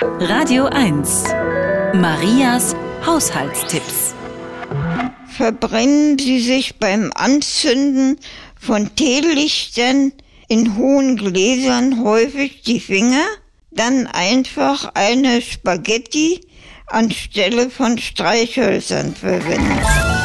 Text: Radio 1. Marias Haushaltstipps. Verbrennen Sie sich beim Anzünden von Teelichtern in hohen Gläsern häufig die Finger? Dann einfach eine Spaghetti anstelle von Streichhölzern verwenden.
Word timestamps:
Radio 0.00 0.66
1. 0.66 1.24
Marias 1.94 2.76
Haushaltstipps. 3.04 4.14
Verbrennen 5.36 6.16
Sie 6.16 6.38
sich 6.38 6.76
beim 6.78 7.10
Anzünden 7.16 8.16
von 8.60 8.94
Teelichtern 8.94 10.12
in 10.46 10.76
hohen 10.76 11.16
Gläsern 11.16 12.04
häufig 12.04 12.62
die 12.62 12.78
Finger? 12.78 13.24
Dann 13.72 14.06
einfach 14.06 14.92
eine 14.94 15.42
Spaghetti 15.42 16.42
anstelle 16.86 17.68
von 17.68 17.98
Streichhölzern 17.98 19.16
verwenden. 19.16 20.17